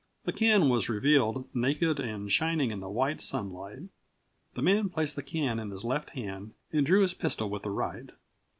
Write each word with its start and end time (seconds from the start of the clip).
The 0.25 0.33
can 0.33 0.67
was 0.67 0.89
revealed, 0.89 1.47
naked 1.53 1.99
and 1.99 2.31
shining 2.31 2.71
in 2.71 2.79
the 2.79 2.89
white 2.89 3.21
sunlight. 3.21 3.81
The 4.55 4.63
man 4.63 4.89
placed 4.89 5.15
the 5.15 5.21
can 5.21 5.59
in 5.59 5.69
his 5.69 5.83
left 5.83 6.15
hand 6.15 6.55
and 6.73 6.83
drew 6.83 7.01
his 7.03 7.13
pistol 7.13 7.51
with 7.51 7.61
the 7.61 7.69
right. 7.69 8.09